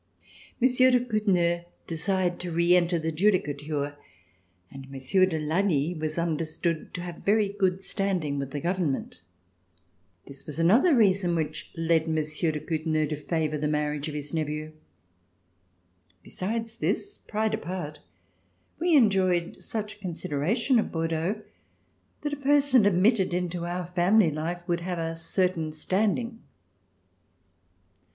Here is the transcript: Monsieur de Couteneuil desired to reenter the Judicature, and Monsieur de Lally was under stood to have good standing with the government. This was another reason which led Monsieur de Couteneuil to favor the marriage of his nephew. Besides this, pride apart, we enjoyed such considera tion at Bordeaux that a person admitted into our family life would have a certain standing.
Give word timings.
Monsieur 0.59 0.89
de 0.89 0.99
Couteneuil 0.99 1.63
desired 1.85 2.39
to 2.39 2.51
reenter 2.51 2.97
the 2.97 3.11
Judicature, 3.11 3.95
and 4.71 4.89
Monsieur 4.89 5.27
de 5.27 5.37
Lally 5.37 5.93
was 5.93 6.17
under 6.17 6.43
stood 6.43 6.91
to 6.95 7.01
have 7.03 7.23
good 7.23 7.79
standing 7.81 8.39
with 8.39 8.49
the 8.49 8.59
government. 8.59 9.21
This 10.25 10.47
was 10.47 10.57
another 10.57 10.95
reason 10.95 11.35
which 11.35 11.71
led 11.77 12.07
Monsieur 12.07 12.51
de 12.51 12.59
Couteneuil 12.59 13.09
to 13.09 13.15
favor 13.15 13.59
the 13.59 13.67
marriage 13.67 14.07
of 14.07 14.15
his 14.15 14.33
nephew. 14.33 14.71
Besides 16.23 16.77
this, 16.77 17.19
pride 17.19 17.53
apart, 17.53 17.99
we 18.79 18.95
enjoyed 18.95 19.61
such 19.61 19.99
considera 20.01 20.57
tion 20.57 20.79
at 20.79 20.91
Bordeaux 20.91 21.43
that 22.21 22.33
a 22.33 22.37
person 22.37 22.87
admitted 22.87 23.35
into 23.35 23.67
our 23.67 23.85
family 23.85 24.31
life 24.31 24.63
would 24.67 24.79
have 24.81 24.97
a 24.97 25.15
certain 25.15 25.71
standing. 25.71 26.41